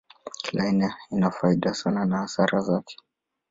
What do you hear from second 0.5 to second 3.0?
aina ina faida na hasara yake.